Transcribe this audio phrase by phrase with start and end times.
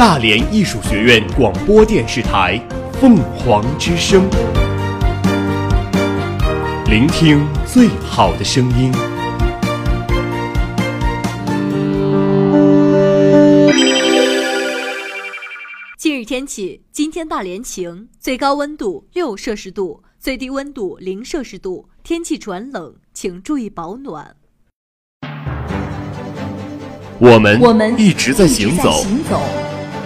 [0.00, 2.58] 大连艺术学院广播电视台
[2.98, 4.22] 《凤凰之声》，
[6.88, 8.90] 聆听最好的声音。
[15.98, 24.34] 今日天气：今天大连晴，最高温度六摄氏度，最低温度零摄氏度，天气转冷，请注意保暖。
[27.18, 29.42] 我们我们一直在行走，行走，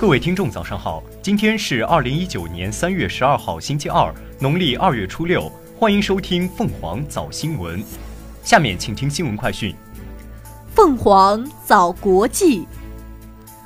[0.00, 1.02] 各位听众，早上好！
[1.20, 5.50] 今天是二零一九年三月十二号，星期二，农历二月初六。
[5.76, 7.82] 欢迎收听凤凰早新闻。
[8.44, 9.74] 下面请听新闻快讯。
[10.72, 12.64] 凤凰早国际。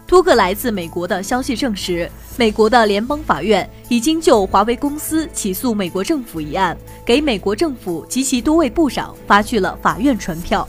[0.07, 10.67] 多个来自美国的消息证实，美国的联邦法院已经就华为公司起诉美国政府一案，给美国政府及其多位部长发去了法院传票。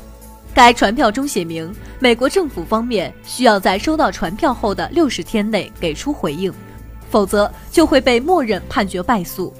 [0.54, 6.54] 该传票中写明，美国政府方面需要在收到传票后的六十天内给出回应，
[7.10, 9.52] 否则就会被默认判决败诉。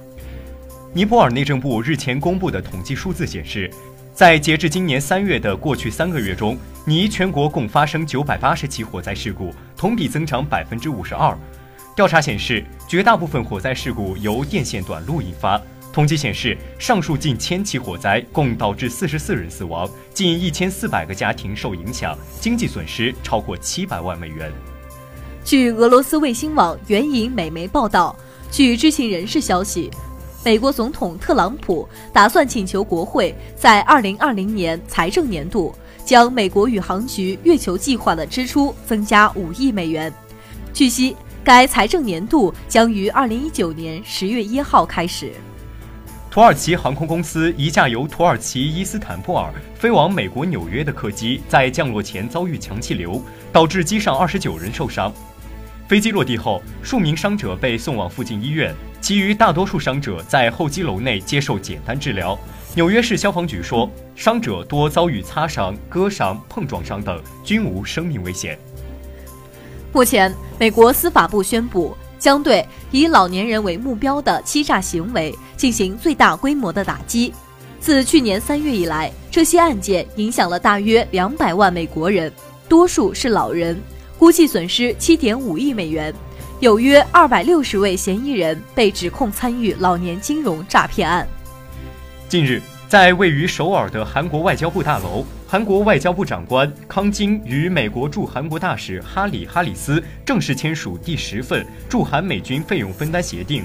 [0.94, 3.72] 尼泊尔内政部日前公布的统计数字显示，
[4.14, 6.56] 在截至今年三月的过去三个月中，
[6.86, 11.36] 尼全国共发生九百八十起火灾事故，同比增长百分之五十二。
[11.96, 15.60] 调查显示，绝大部分火灾事故由电线短路引发。
[15.94, 24.52] 统计显示，上述近千起火灾共导致四十四人死亡，近一千四百个家庭受影响，经济损失超过七百万美元。
[25.46, 28.16] 据俄罗斯卫星网援引美媒报道，
[28.50, 29.92] 据知情人士消息，
[30.44, 40.12] 美国总统特朗普打算请求国会在2020年财政年度将美国宇航局月球计划的支出增加五亿美元。
[40.74, 45.32] 据悉，该财政年度将于2019年10月1号开始。
[46.34, 53.22] 土耳其航空公司一架由土耳其伊斯坦布尔飞往美国纽约的客机在降落前遭遇强气流，
[53.52, 55.14] 导致机上二十九人受伤。
[55.88, 62.36] 飞机落地后，数名伤者被送往附近医院，其余大多数伤者在候机楼内接受简单治疗。
[62.74, 68.58] 纽约市消防局说，伤者多遭遇擦伤、割伤、碰撞伤等，均无生命危险。
[69.92, 71.96] 目前，美国司法部宣布。
[72.24, 77.34] 将对以老年人为目标的欺诈行为进行最大规模的打击。
[77.82, 82.32] 自去年三月以来，这些案件影响了大约两百万美国人，
[82.70, 83.78] 多数是老人，
[84.18, 86.16] 估计损失七点五亿美元。
[86.62, 91.28] 有约二百六十位嫌疑人被指控参与老年金融诈骗案。
[92.30, 95.26] 近日，在位于首尔的韩国外交部大楼。
[95.54, 103.64] 韩国外交部长官康京与美国驻韩国大使哈里·哈里斯正式签署第十份驻韩美军费用分担协定。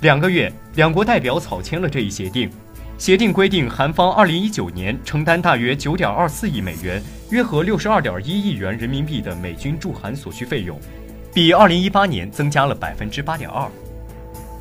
[0.00, 2.50] 两个月，两国代表草签了这一协定。
[2.96, 10.80] 协定规定，韩方2019年承担大约9.24亿美元（约合62.1亿元人民币）的美军驻韩所需费用，
[11.34, 13.89] 比2018年增加了8.2%。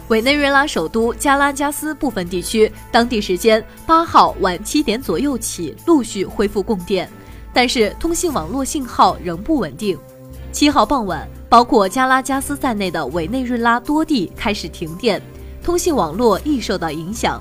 [0.09, 7.07] 委内瑞拉首都加拉加斯部分地区，当地时间八号晚七点左右起陆续恢复供电，
[7.53, 9.95] 但是通信网络信号仍不稳定。
[10.51, 15.21] 七号傍晚，包括加拉加斯在内的委内瑞拉多地开始停电，
[15.63, 17.39] 通信网络亦受到影响。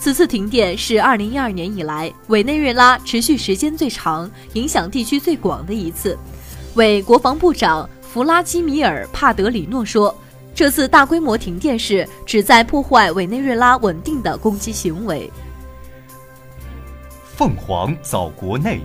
[0.00, 6.16] 此次停电是二零一二年以来委内瑞拉持续时间最长、影响地区最广的一次。
[6.76, 10.16] 委国防部长弗拉基米尔·帕德里诺说。
[10.56, 15.30] 这次大规模停电是旨在破坏委内瑞拉稳定的攻击行为。
[17.22, 18.80] 凤凰早国内，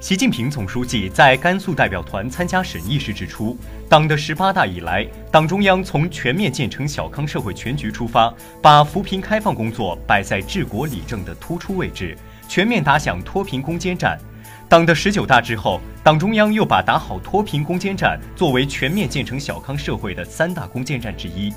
[0.00, 3.56] 习近平总书记在甘肃代表团参加审议时指出，
[3.88, 8.30] 党的十八大以来，党中央从全面建成小康社会全局出发，
[8.60, 12.14] 把扶贫开放工作摆在治国理政的突出位置，
[12.50, 14.20] 全面打响脱贫攻坚战。
[14.68, 21.52] 党的十九大之后，党中央又把打好脱贫攻坚战作为全面建成小康社会的三大攻坚战之一。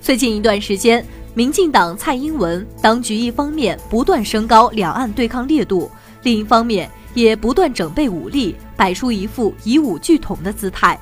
[0.00, 1.04] 最近一段时间，
[1.34, 5.90] 民进党蔡英文当局一方面不断升高两岸对抗烈度，
[6.22, 10.96] 另一方面也不断整备武力，摆出一副以武拒统的姿态。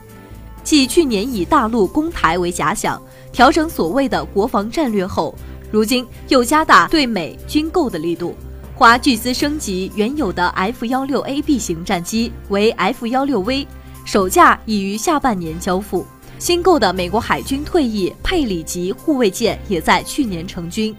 [0.65, 3.01] 继去年以大陆攻台为假想，
[3.31, 5.35] 调整所谓的国防战略后，
[5.71, 8.35] 如今又加大对美军购的力度。
[8.79, 13.67] 华巨资升级原有的 F 幺六 A B 型战机为 F 幺六 V，
[14.05, 16.07] 首架已于下半年交付。
[16.39, 20.95] 新购的美国海军退役佩里级护卫舰也在去年成军。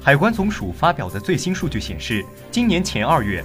[0.00, 3.44] 海关总署发表的最新数据显示，今年前二月，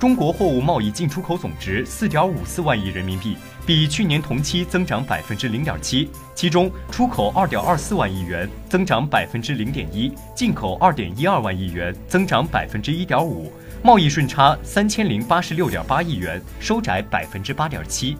[0.00, 6.08] 中国货物贸易进出口总值四点五四万亿人民币，比去年同期增长百分之零点七。
[6.34, 13.52] 其中，出口二点二四万亿元，增长百分之零点一；进口二点一二万亿元，增长百分之一点五。
[13.82, 18.16] 贸易顺差三千零八十六点八亿元，收窄百分之八点七。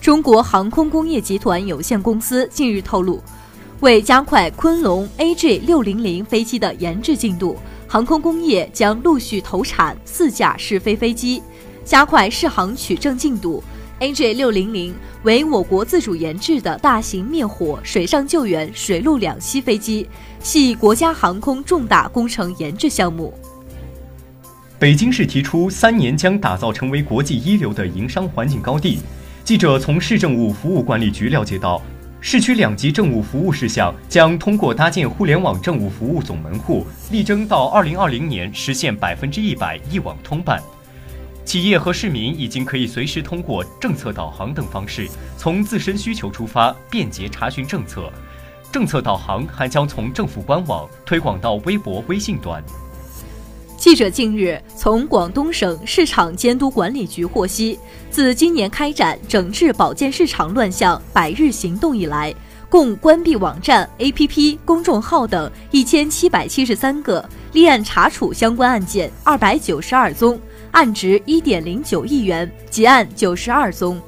[0.00, 3.22] 中国航空工业集团有限公司近日透露。
[3.80, 7.56] 为加快昆龙 AJ 六零零飞机的研制进度，
[7.88, 11.42] 航空工业将陆续投产四架试飞飞机，
[11.84, 13.62] 加快试航取证进度。
[14.02, 20.08] AJ 六零零为我国自主研制的大型灭火、水上救援、水陆两栖飞机，
[20.40, 23.32] 系国家航空重大工程研制项目。
[24.76, 28.98] 北京市提出三年将打造成为国际一流的营商环境高地。
[29.44, 31.80] 记者从市政务服务管理局了解到。
[32.20, 40.60] 市区两级政务服务事项将通过搭建互联网政务服务总门户，力争到二零二零年实现百分之一百一网通办。
[41.44, 48.10] 企业和市民已经可以随时通过政策导航等方式，从自身需求出发，便捷查询政策。
[48.70, 52.62] 政策导航还将从政府官网推广到微博、微信端。
[53.76, 57.78] 记者近日从广东省市场监督管理局获悉，
[58.10, 62.32] 自今年开展整治保健市场乱象百日行动以来，
[62.70, 70.40] 共关闭网站、APP、公众号等一千七百七十三个，立案查处相关案件二百九十二宗，
[70.72, 74.00] 案值一点零九亿元，结案九十二宗。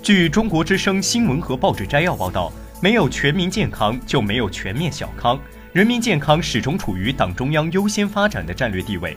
[0.00, 5.38] 据中国之声新闻和报纸摘要报道，没有全民健康，就没有全面小康。
[5.72, 9.16] 人民健康始终处于党中央优先发展的战略地位。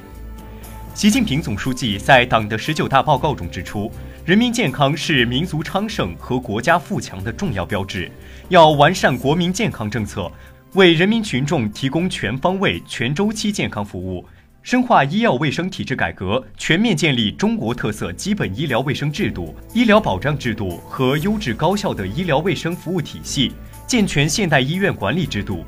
[0.95, 3.91] 习近平总书记在党的十九大报告中指出，
[4.25, 8.11] 人民健康是民族昌盛和国家富强的重要标志，
[8.49, 10.29] 要完善国民健康政策，
[10.73, 14.25] 为人民群众提供全方位、全周期健康服务，
[14.63, 23.51] 深化医药卫生体制改革，全面建立中国特色基本医疗卫生制度、医疗保障制度和优质高效的医疗卫生服务体系，
[23.87, 25.65] 健全现代医院管理制度。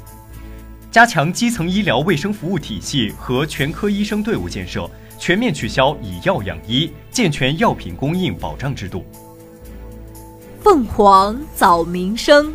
[0.91, 4.87] 加强基层医疗卫生服务体系和全科医生队伍建设，
[5.17, 9.03] 全面取消以药养医，健全药品供应保障制度。
[10.61, 12.53] 凤凰早民生。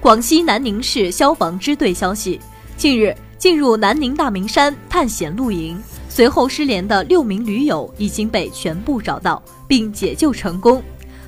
[0.00, 2.40] 广西南宁市消防支队消息，
[2.76, 10.82] 近日进入南宁大明山探险露营，随后失联的六名驴友已经被全部找到并解救成功。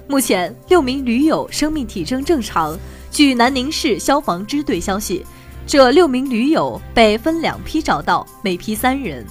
[0.08, 2.74] 目前六名驴友生命体征正常。
[3.10, 5.26] 据南宁市消防支队消息。
[5.66, 9.22] 这六名驴友被分两批找到，每批三人。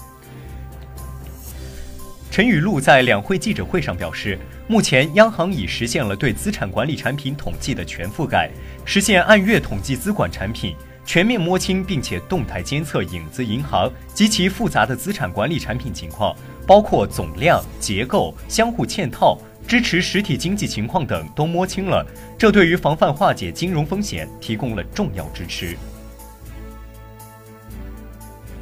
[2.30, 8.52] 陈雨露在两会记者会上表示，目前央行已实现了对资产管理产品统计的全覆盖，
[8.86, 16.36] 实现按月统计资管产品，全面摸清并且动态监测影子银行及其复杂的资产管理产品情况，
[16.66, 19.38] 包括总量、结构、相互嵌套、
[19.68, 22.06] 支持实体经济情况等都摸清了，
[22.38, 25.78] 这对于防范化解金融风险提供了重要支持。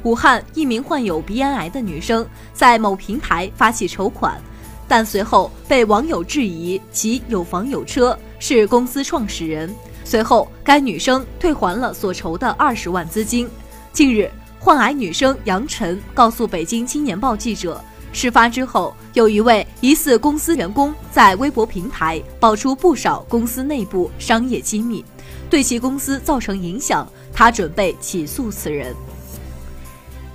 [0.02, 4.38] 武汉一名患有鼻咽癌的女生在某平台发起筹款，
[4.86, 9.74] 但随后被网友质疑其有房有车，是公司创始人。
[10.04, 13.48] 随后，该女生退还了所筹的二十万资金。
[13.92, 14.30] 近日，
[14.60, 17.82] 患癌女生杨晨告诉北京青年报记者，
[18.12, 25.04] 事发之后，有一位疑似公司员工在微博平台爆出不少公司内部商业机密，
[25.48, 28.94] 对其公司造成影响，他准备起诉此人。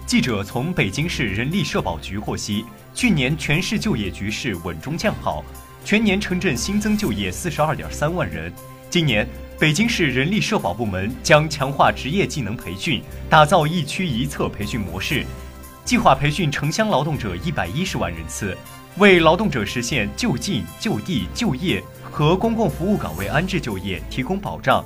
[0.06, 5.44] 记者从北京市人力社保局获悉，去年全市就业局势稳中向好，
[5.86, 8.52] 全年城镇新增就业四十二点三万人。
[8.90, 15.26] 今年，北京市人力社保部门将强化职业技能培训，打造一区一策培训模式，
[15.84, 18.58] 计划培训城乡劳动者一百一十万人次，
[19.00, 24.82] 为劳动者实现就近、就地、就业和公共服务岗位安置就业提供保障。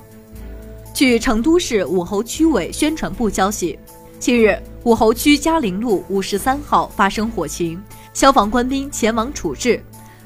[0.92, 3.77] 据成都市武侯区委宣传部消息。
[4.18, 7.80] 近日，武侯区嘉陵路五十三号发生火情，
[8.12, 9.80] 消防官兵前往处置。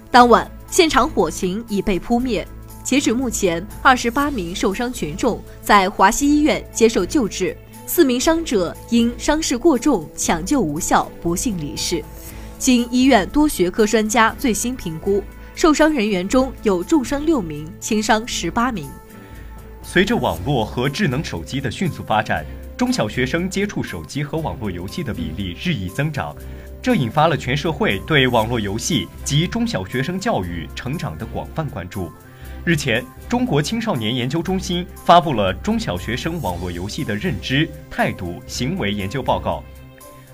[0.09, 2.47] 当晚，现场火情已被扑灭。
[2.87, 7.53] 截止目前，二十八名受伤群众在华西医院接受救治，
[7.85, 12.01] 四名伤者因伤势过重，抢救无效，不幸离世。
[12.57, 15.21] 经医院多学科专家最新评估，
[15.53, 18.89] 受伤人员中有重伤六名，轻伤十八名。
[19.83, 22.45] 随着网络和智能手机的迅速发展。
[22.77, 26.33] 中小学生接触手机和网络游戏的比例日益增长，
[26.79, 32.11] 这引发了全社会对网络游戏及中小学生教育成长的广泛关注。
[32.67, 39.63] 日前，中国青少年研究中心发布了中小学生网络游戏的认知、态度、行为研究报告。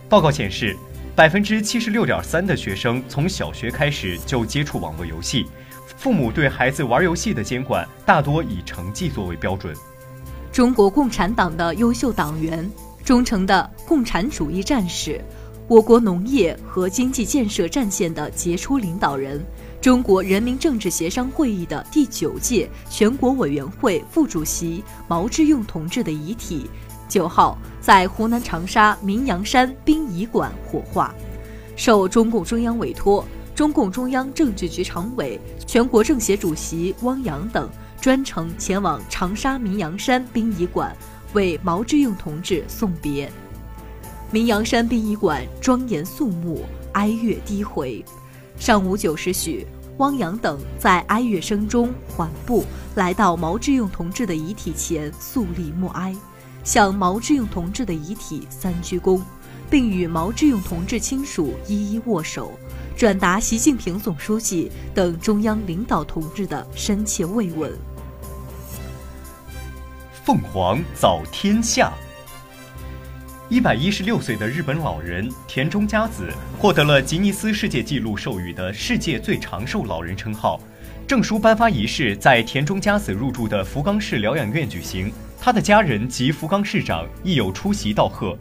[0.09, 0.75] 报告显示，
[1.15, 5.45] 百分之七十六点三的学生从小学开始就接触网络游戏，
[5.95, 9.71] 父母对孩子玩游戏的监管大多以成绩作为标准。
[10.51, 12.67] 中国共产党的优秀党员，
[13.05, 15.23] 忠诚的共产主义战士，
[15.67, 19.39] 我国农业和经济建设战线的杰出领导人。
[19.83, 26.69] 中国人民政治协商会议的第九届全国委员会副主席毛志用同志的遗体，
[27.09, 31.13] 九号在湖南长沙明阳山殡仪馆火化。
[31.75, 35.37] 受中共中央委托，中共中央政治局常委、
[35.67, 40.95] 全国政协主席汪洋等专程前往长沙明阳山殡仪馆
[41.33, 43.29] 为毛志用同志送别。
[44.31, 46.63] 明阳山殡仪馆庄严肃穆，
[46.93, 48.01] 哀乐低回。
[48.63, 49.67] 上午九时许，
[49.97, 52.63] 汪洋等在哀乐声中缓步
[52.95, 56.15] 来到毛志用同志的遗体前，肃立默哀，
[56.63, 59.19] 向毛志用同志的遗体三鞠躬，
[59.69, 62.53] 并与毛志用同志亲属一一握手，
[62.95, 67.69] 转达习近平总书记等中央领导同志的深切慰问。
[70.23, 71.91] 凤凰早天下。
[73.49, 80.59] 一百一十六岁的日本老人田中佳子获得了吉尼斯世界纪录授予的世界最长寿老人称号。
[81.05, 88.35] 证书颁发仪式在田中佳子入住的福冈市疗养院举行，他的家人及福冈市长亦有出席道贺。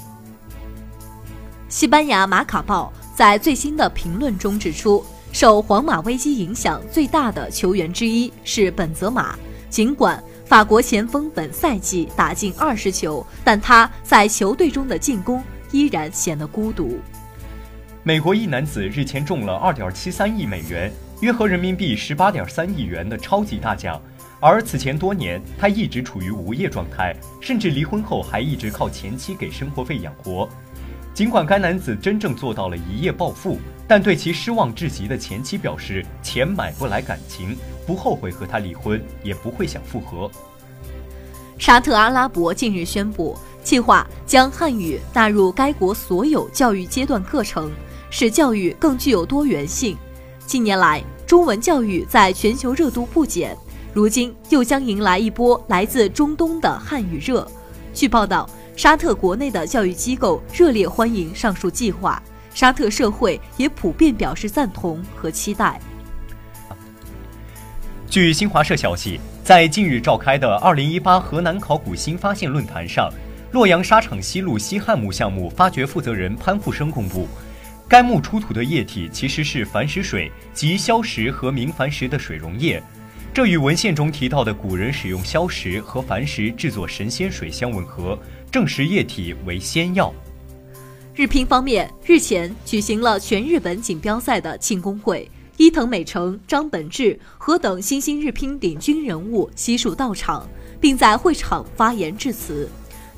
[1.69, 9.37] 西班牙《马卡报》在最新的评论中指出，受皇马危机影响最大的球员之一是本泽马，
[9.69, 10.23] 尽管。
[10.53, 17.01] 法国前锋本赛季打进二十球，但他在球队中的进攻依然显得孤独。
[18.03, 20.93] 美国一男子日前中了二点七三亿美元
[21.23, 23.99] （约合人民币十八点三亿元）的超级大奖，
[24.41, 30.47] 而此前多年他一直处于无业状态，甚至离婚后还一直靠前妻给生活费养活。
[31.15, 40.31] 尽管该男子真正做到了一夜暴富，但对其失望至极的前妻表示：“钱买不来感情。”不后悔和他离婚，也不会想复合。
[41.59, 47.71] 沙特阿拉伯近日宣布，计划将汉语纳入该国所有教育阶段课程，
[48.09, 49.97] 使教育更具有多元性。
[50.47, 53.57] 近年来，中文教育在全球热度不减，
[53.93, 57.47] 如今又将迎来一波来自中东的汉语热。
[57.93, 62.21] 据报道，沙特国内的教育机构热烈欢迎上述计划，
[62.55, 65.79] 沙特社会也普遍表示赞同和期待。
[68.09, 73.11] 据新华社消息，在近日召开的2018河南考古新发现论坛上，
[73.53, 77.29] 洛阳沙场西路西汉墓项目发掘负责人潘富生公布，
[77.87, 82.83] 该墓出土的液体其实是矾石水及硝石和明矾石的水溶液，
[83.35, 88.19] 这与文献中提到的古人使用硝石和矾石制作神仙水相吻合，
[88.53, 90.13] 证实液体为仙药。
[91.15, 95.29] 日乒方面日前举行了全日本锦标赛的庆功会。
[95.59, 100.49] 伊藤美诚、张本智和等新兴日乒领军人物悉数到场，
[100.81, 102.69] 并在会场发言致辞。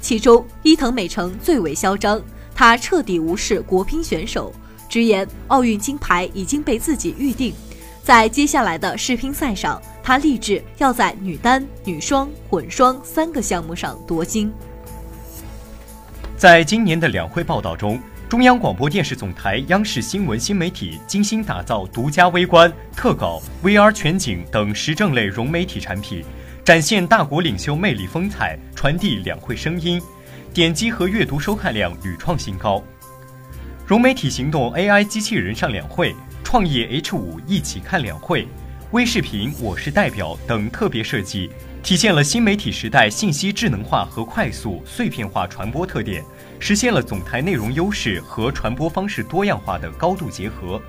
[0.00, 2.20] 其中，伊藤美诚最为嚣张，
[2.54, 4.52] 他彻底无视国乒选手，
[4.88, 7.54] 直言奥运金牌已经被自己预定。
[8.02, 14.52] 在接下来的世乒赛上，他立志要在女单、女双、混双三个项目上夺金。
[16.36, 18.00] 在今年的两会报道中。
[18.28, 26.24] 中央广播电视总台央视新闻新媒体精心打造独家微观、特稿、VR 全景等时政类融媒体产品，
[26.64, 30.02] 展现大国领袖魅力风采，传递两会声音，
[30.52, 32.82] 点击和阅读收看量屡创新高。
[33.86, 36.12] 融媒体行动 AI 机器人上两会，
[36.42, 38.48] 创业 H 五一起看两会，
[38.90, 41.50] 微视频我是代表等特别设计。
[41.84, 46.24] 体现了新媒体时代信息智能化和快速碎片化传播特点，
[46.58, 50.80] 实现了总台内容优势和传播方式多样化的高度结合。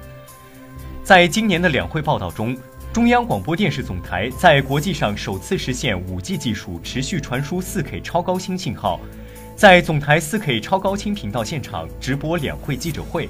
[1.03, 2.57] 在今年的两会报道中，
[2.93, 9.01] 中央广播电视总台在国际上首次实现 5G 技术持续传输 4K 超高清信号，
[9.53, 13.29] 在总台 4K 超高清频道现场直播两会记者会。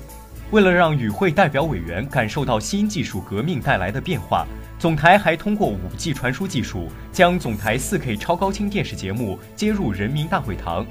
[0.52, 4.46] 为了让与会代表委员感受到新技术革命带来的变化。
[4.78, 10.86] 总台还通过 5G 传输技术，将总台 4K 超高清电视节目接入人民大会堂、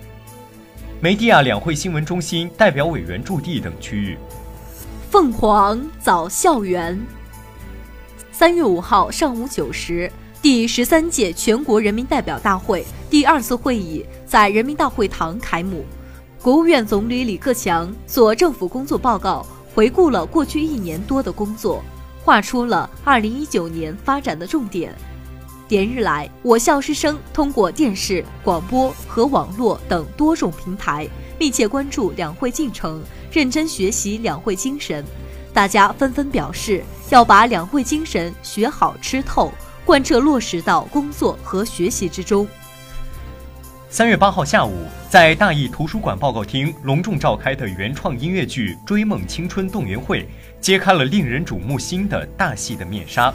[1.01, 4.17] 梅地亚两会新闻中心、代表委员驻地等区域。
[5.11, 6.99] 凤凰早校园。
[8.33, 15.85] 三月五号上午九时，第十三届全国人民代表大会第二次会议在人民大会堂开幕。
[16.45, 21.83] 国务院总理李克强作政府工作报告，回顾了过去一年多的工作。
[22.23, 24.95] 画出了二零一九年发展的重点。
[25.71, 31.09] 连日来，我校师生通过电视、广播和网络等多种平台，
[31.39, 35.03] 密切关注两会进程，认真学习两会精神。
[35.55, 39.51] 大家纷纷表示要把两会精神学好吃透，
[39.83, 42.47] 贯彻落实到工作和学习之中。
[43.95, 50.29] 三月八号下午，在大艺图书馆报告厅隆重召开的原创音乐剧《追梦青春》动员会，
[50.61, 53.33] 揭开了令人瞩目新的大戏的面纱。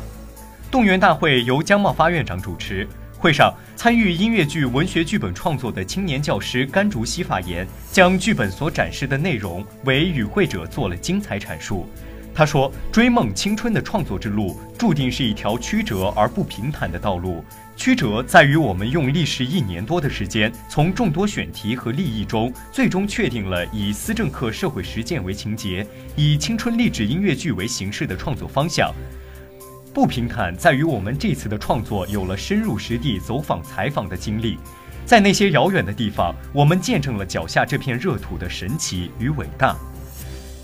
[0.70, 2.86] 动员大会由江茂发院长主持。
[3.18, 11.88] 会上，参与音乐剧文学剧本创作的青年教师甘竹溪发言，将剧本所展示的内容为与会者做了精彩阐述。
[12.40, 17.44] 他说：“追梦青春的创作之路，注定是一条曲折而不平坦的道路。
[17.76, 28.90] 曲折在于我们用历时一年多的时间，从众多选题和立意中，最终确定了以思政课社会实践为情节，以青春励志音乐剧为形式的创作方向。
[29.94, 34.58] 不平坦在于我们这次的创作有了深入实地走访采访的经历，
[35.06, 39.76] 在那些遥远的地方，我们见证了脚下这片热土的神奇与伟大。”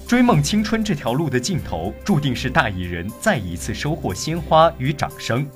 [0.07, 5.47] 追梦青春这条路的尽头，注定是大艺人再一次收获鲜花与掌声。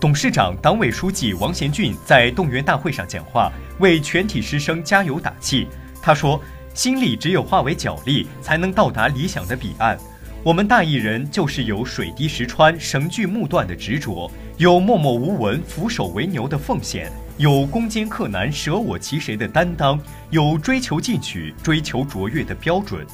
[0.00, 5.68] 董事长、党委书记王贤俊在动员大会上讲话，为全体师生加油打气。
[6.00, 6.40] 他说
[6.72, 9.98] ：“心力只有化为脚力，才能到达理想的彼岸。
[10.42, 20.00] 我们大艺人就是有水滴石穿、绳锯木断的执着，有默默无闻、俯首为牛的奉献，有攻坚克难、舍我其谁的担当，
[20.30, 23.06] 有追求进取、追求卓越的标准。”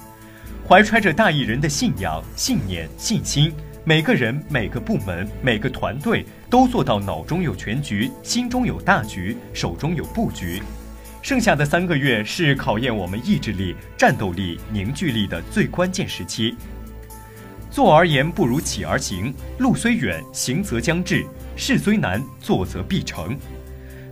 [0.71, 10.63] 怀揣着大艺人的信仰、信念、信心，每个人、每个部门、每个团队都做到脑中有全局，心中有大局，手中有布局。
[11.23, 16.55] 剩下的三个月是考验我们意志力、战斗力、凝聚力的最关键时期。
[17.69, 21.25] 坐而言不如起而行，路虽远，行则将至；
[21.57, 23.37] 事虽难，做则必成。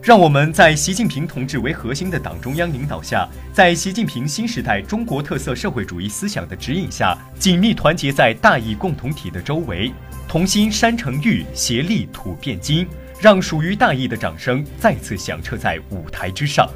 [0.08, 9.92] 让我们在习近平同志为核心的党中央领导下，在习近平新时代中国特色社会主义思想的指引下，紧密团结在大义共同体的周围，
[10.26, 12.88] 同心山成玉，协力土变金，
[13.20, 16.66] 让属于大义的掌声再次响彻在舞台之上。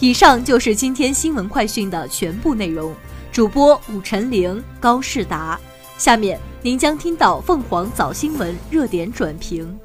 [0.00, 2.94] 以上就是今天新闻快讯的全部内容。
[3.30, 5.60] 主播武晨玲、高世达，
[5.98, 9.78] 下面您将听到凤凰早新闻热点转评。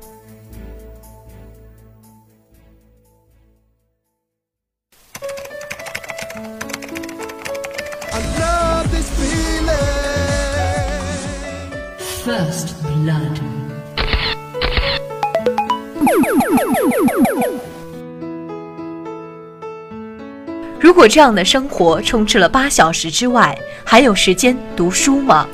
[20.79, 25.47] 如果这样的生活充斥了八小时之外，还有时间读书吗？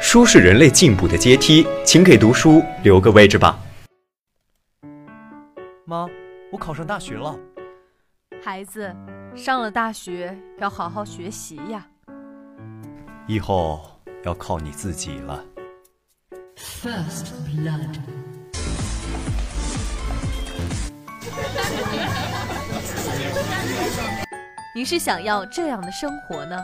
[0.00, 3.58] 书是人类进步的阶梯，请给读书留个位置吧。
[5.86, 6.06] 妈，
[6.52, 7.34] 我考上大学了。
[8.42, 8.94] 孩子，
[9.34, 11.86] 上了大学要好好学习呀。
[13.26, 13.80] 以后
[14.24, 15.42] 要靠你自己了。
[16.56, 17.92] First blood。
[24.74, 26.58] 您是想要这样的生活呢？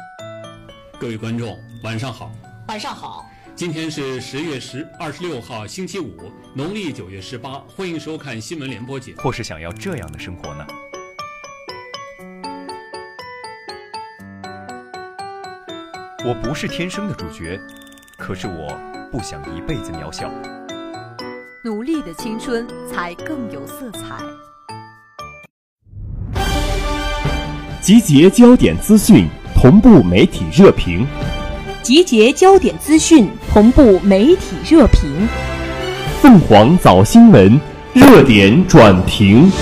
[0.99, 2.33] 各位观众，晚上好。
[2.69, 3.29] 晚上好。
[3.55, 7.63] 今天是十月十二十六号，星期五，农历九月十八。
[7.77, 9.21] 欢迎收看新闻联播节目。
[9.21, 10.67] 或是想要这样的生活呢？
[16.25, 17.61] 我不是天生的主角，
[18.17, 18.81] 可是我
[19.13, 20.33] 不想一辈子渺小。
[21.63, 24.01] 努力的青春才更有色彩。
[27.83, 31.07] 集结焦点资讯，同步媒体热评。
[31.83, 35.29] 集结焦点资讯，同步媒体热评。
[36.23, 37.61] 凤凰早新闻
[37.93, 39.53] 热点转评。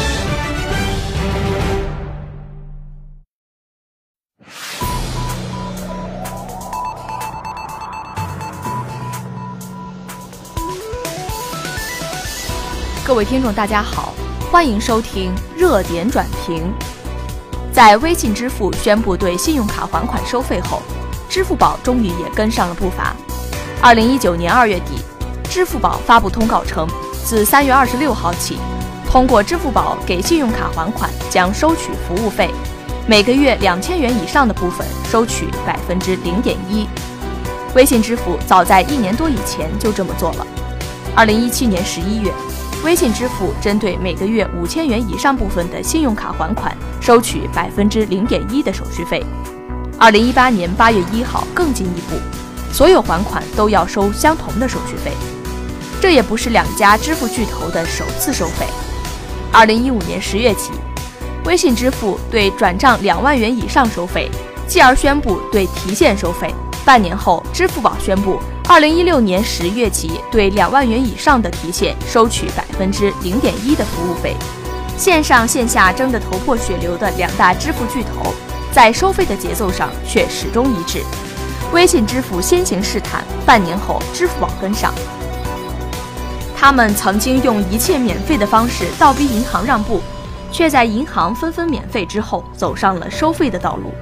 [13.20, 14.14] 各位听众，大家好，
[14.50, 16.72] 欢迎收听热点转评。
[17.70, 20.80] 在微信支付宣布对信用卡还款收费后，
[21.28, 23.14] 支付宝终于也跟上了步伐。
[23.82, 25.02] 二零一九年二月底，
[25.50, 26.88] 支付宝发布通告称，
[27.22, 28.56] 自三月二十六号起，
[29.06, 32.48] 通过支付宝给信用卡还款将收取服务费，
[33.06, 36.88] 每个月两千元以上的部分收取百分之零点一。
[37.74, 40.46] 微信支付早在一年多以前就这么做了。
[41.14, 42.32] 二零一七年十一月。
[42.82, 49.22] 微信支付针对每个月五千元以上部分的信用卡还款，收取百分之零点一的手续费。
[49.98, 52.16] 二零一八年八月一号更进一步，
[52.72, 55.12] 所有还款都要收相同的手续费。
[56.00, 58.66] 这也不是两家支付巨头的首次收费。
[59.52, 60.72] 二零一五年十月起，
[61.44, 64.30] 微信支付对转账两万元以上收费，
[64.66, 66.54] 继而宣布对提现收费。
[66.82, 68.38] 半年后，支付宝宣布，
[68.70, 74.36] 二零一六年十月起对两万元以上的提现收取百分之零点一的服务费。
[74.96, 78.32] 线上线下争得头破血流的两大支付巨头，
[78.70, 81.02] 在收费的节奏上却始终一致。
[81.72, 84.94] 微信支付先行试探，半年后支付宝跟上。
[86.56, 90.00] 他们曾经用一切免费的方式倒逼银行让步，
[90.52, 93.92] 却在银行纷纷免费之后走上了收费的道路。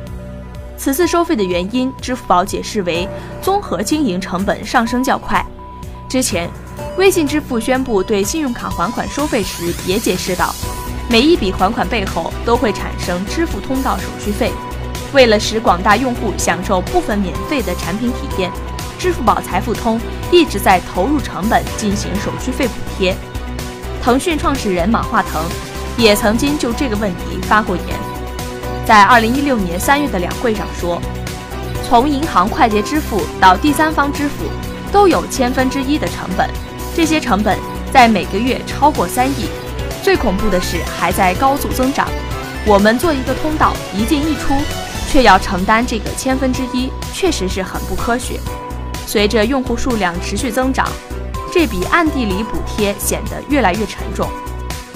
[0.79, 3.07] 此次收费的原因，支付宝解释为
[3.43, 5.45] 综合经营成本上升较快。
[6.09, 6.49] 之前，
[6.97, 10.55] 微信支付宣布对信用卡还款收费时也解释道，
[11.11, 14.53] 每一笔还款背后都会产生支付通道手续费。
[15.13, 18.51] 为了使广大用户享受部分免费的产品体验。
[18.99, 20.01] 支付宝财付通
[20.33, 23.15] 一直在投入成本进行手续费补贴。
[24.03, 25.41] 腾讯创始人马化腾
[25.97, 27.87] 也曾经就这个问题发过言，
[28.89, 30.99] 在二零一六年三月的两会上说，
[31.87, 34.47] 从银行快捷支付到第三方支付，
[34.91, 36.49] 都有千分之一的成本，
[36.97, 37.59] 这些成本
[37.93, 39.45] 在每个月超过三亿，
[40.03, 42.09] 最恐怖的是还在高速增长。
[42.65, 44.55] 我们做一个通道一进一出，
[45.13, 48.41] 却要承担这个千分之一，确实是很不科学。
[49.07, 50.89] 随着用户数量持续增长，
[51.53, 54.31] 这笔暗地里补贴显得越来越沉重。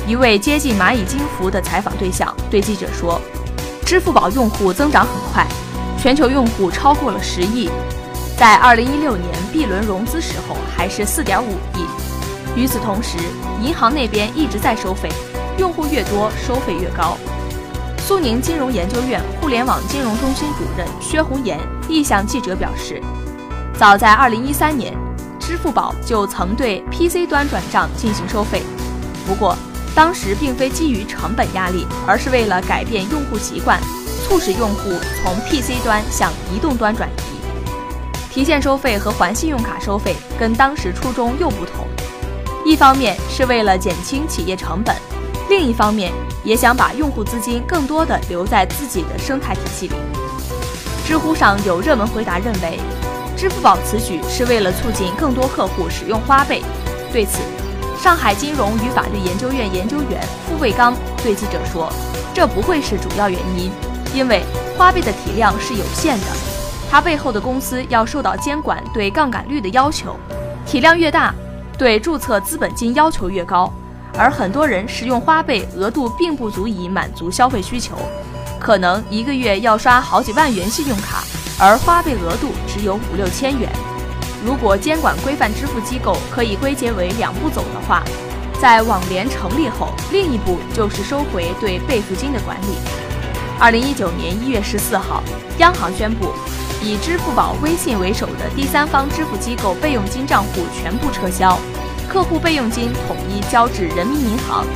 [0.07, 3.20] 一位接近蚂蚁金服的采访对象对记者说
[3.85, 5.47] ：“支付宝用户增长很快，
[5.99, 7.68] 全球用户超过了十亿，
[8.38, 11.42] 在2016年 B 轮融资时候还是4.5
[11.75, 11.85] 亿。
[12.57, 13.18] 与此同时，
[13.62, 15.09] 银行那边一直在收费，
[15.59, 17.16] 用户越多收费越高。”
[17.99, 23.01] 苏宁金融研究院互联网金融中心主任薛红岩亦向记者表示。
[23.79, 24.95] 早在2013年，
[25.38, 28.62] 支付宝就曾对 PC 端转账进行收费，
[29.27, 29.57] 不过
[29.94, 33.78] 当时并非基于成本压力，而是为了改变用户习惯，
[34.24, 34.90] 促使用户
[35.22, 37.22] 从 PC 端向移动端转移。
[38.31, 41.87] 提现收费和还信用卡收费跟当时初衷又不同，
[42.64, 44.96] 一方面是为了减轻企业成本，
[45.48, 46.11] 另一方面
[46.42, 49.94] 也想把用户资金更多的留在自己的生态体系里。
[51.07, 52.78] 知乎上有热门回答认为。
[53.35, 56.62] 支付宝此举是为了促进更多客户使用花呗。
[57.12, 57.40] 对此，
[58.02, 61.88] 上海金融与法律研究院研究员付卫刚对记者说
[62.34, 63.70] ：“这不会是主要原因，
[64.12, 64.42] 因为
[64.76, 66.26] 花呗的体量是有限的，
[66.90, 70.16] 它背后的公司要受到监管对杠杆率的要求，
[70.66, 71.32] 体量越大，
[71.78, 73.72] 对注册资本金要求越高。
[74.18, 77.94] 而很多人使用花呗额度并不足以满足消费需求，
[78.58, 81.22] 可能一个月要刷好几万元信用卡。”
[81.56, 83.70] 而花呗额度只有五六千元。
[84.44, 88.02] 如果监管规范支付机构可以归结为两步走的话，
[88.61, 92.76] 在网联成立后，另一步就是收回对备付金的管理。
[93.59, 95.22] 二零一九年一月十四号，
[95.59, 96.33] 央行宣布，
[96.83, 101.59] 以支付宝、微信为首的第三方支付机构备用金账户全部撤销，
[102.09, 104.66] 客户备用金统一交至人民银行，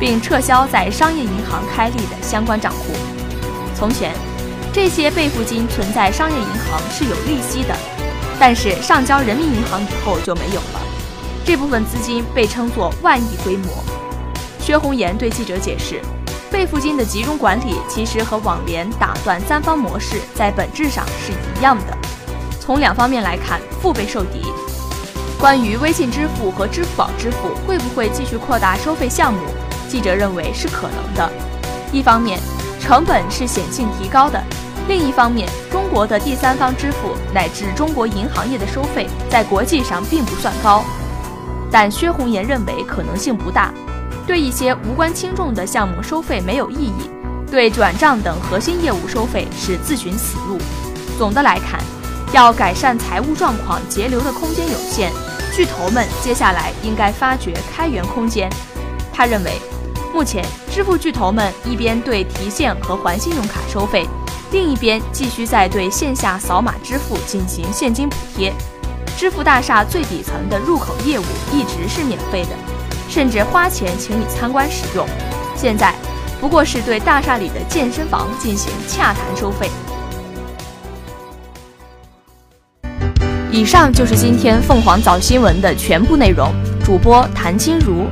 [0.00, 2.92] 并撤销在商业银行开立的相关账户。
[3.76, 4.12] 从前。
[4.74, 7.76] 这些备付金存在商业银行是有利息的，
[8.38, 10.80] 但是上交人民银行以后就没有了。
[11.44, 13.68] 这部分资金被称作万亿规模。
[14.58, 16.00] 薛红岩对记者解释，
[16.50, 21.96] 备付金的集中管理其实和网联打断三方模式在本质上是一样的。
[22.58, 24.42] 从两方面来看，腹背受敌。
[25.38, 29.40] 关于微信支付和支付宝支付会不会继续扩大收费项目，
[29.86, 31.30] 记者认为是可能的。
[31.92, 32.40] 一方面，
[32.80, 34.42] 成本是显性提高的。
[34.86, 40.84] 另一方面，中国的第三方支付乃至中国银行业的收费在国际上并不算高，
[41.70, 43.72] 但薛红岩认为可能性不大。
[44.26, 47.10] 对一些无关轻重的项目收费没有意义，
[47.50, 50.58] 对转账等核心业务收费是自寻死路。
[51.18, 51.80] 总的来看，
[52.32, 55.10] 要改善财务状况节流的空间有限，
[55.54, 58.50] 巨头们接下来应该发掘开源空间。
[59.12, 59.52] 他认为，
[60.12, 64.06] 目前支付巨头们一边对提现和还信用卡收费。
[64.54, 68.52] 另一边继续在对线下扫码支付进行现金补贴，
[69.16, 72.50] 支付大厦最底层的入口业务一直是免费的，
[73.08, 75.04] 甚至花钱请你参观使用。
[75.56, 75.92] 现在
[76.40, 79.68] 不过是对大厦里的健身房进行洽谈收费。
[83.50, 86.54] 以上就是今天凤凰早新闻的全部内容。
[86.84, 88.06] 主播谭金如，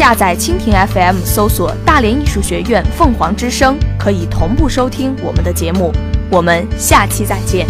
[0.00, 3.78] 下载蜻蜓 FM，搜索大连艺术学院凤凰之声。
[3.98, 5.92] 可以同步收听我们的节目，
[6.30, 7.66] 我们下期再见。